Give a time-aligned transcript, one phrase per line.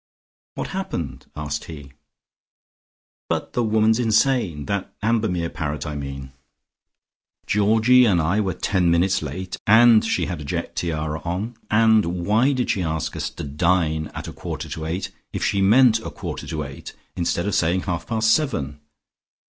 [0.55, 1.91] "What happened?" asked he.
[3.29, 6.31] "But the woman's insane, that Ambermere parrot, I mean.
[7.45, 12.25] Georgie and I were ten minutes late, and she had a jet tiara on, and
[12.25, 15.99] why did she ask us to dine at a quarter to eight, if she meant
[15.99, 18.79] a quarter to eight, instead of saying half past seven?